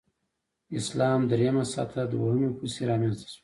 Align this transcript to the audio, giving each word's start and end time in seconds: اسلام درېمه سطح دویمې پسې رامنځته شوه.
اسلام 0.77 1.19
درېمه 1.31 1.63
سطح 1.73 1.95
دویمې 2.11 2.49
پسې 2.57 2.81
رامنځته 2.89 3.27
شوه. 3.33 3.39